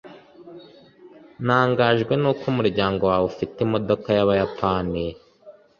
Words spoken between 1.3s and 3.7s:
ntangajwe nuko umuryango wawe ufite